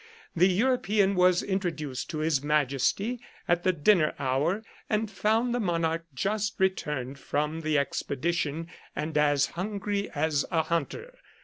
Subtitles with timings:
[0.35, 6.07] The European was introduced to His Majesty at the dinner hour, and found the monarch
[6.15, 11.13] just returned from the expedition, and as hungry as a hunter.